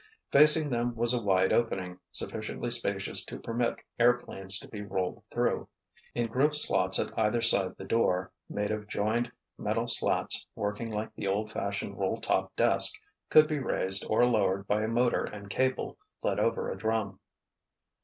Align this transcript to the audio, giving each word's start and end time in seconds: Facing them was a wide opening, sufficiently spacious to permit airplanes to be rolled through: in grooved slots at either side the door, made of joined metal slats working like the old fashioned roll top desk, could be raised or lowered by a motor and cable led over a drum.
Facing 0.31 0.71
them 0.71 0.95
was 0.95 1.13
a 1.13 1.21
wide 1.21 1.53
opening, 1.53 1.99
sufficiently 2.11 2.71
spacious 2.71 3.23
to 3.25 3.39
permit 3.39 3.75
airplanes 3.99 4.57
to 4.57 4.67
be 4.67 4.81
rolled 4.81 5.23
through: 5.31 5.67
in 6.15 6.25
grooved 6.25 6.55
slots 6.55 6.97
at 6.97 7.15
either 7.19 7.39
side 7.39 7.75
the 7.77 7.83
door, 7.85 8.31
made 8.49 8.71
of 8.71 8.87
joined 8.87 9.31
metal 9.59 9.87
slats 9.87 10.47
working 10.55 10.89
like 10.89 11.13
the 11.13 11.27
old 11.27 11.51
fashioned 11.51 11.99
roll 11.99 12.19
top 12.19 12.55
desk, 12.55 12.99
could 13.29 13.47
be 13.47 13.59
raised 13.59 14.03
or 14.09 14.25
lowered 14.25 14.65
by 14.65 14.81
a 14.81 14.87
motor 14.87 15.23
and 15.23 15.51
cable 15.51 15.99
led 16.23 16.39
over 16.39 16.71
a 16.71 16.75
drum. 16.75 17.19